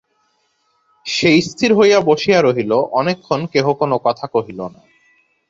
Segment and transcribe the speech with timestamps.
[1.05, 4.81] সে স্থির হইয়া বসিয়া রহিল, অনেকক্ষণ কেহ কোনো কথা কহিল না।